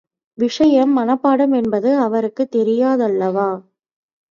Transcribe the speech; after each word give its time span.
விஷயம் 0.37 0.97
மனப்பாடம் 0.97 1.53
என்பது 1.55 1.97
அவருக்குத் 1.99 2.51
தெரியாதல்லாவா? 2.51 3.49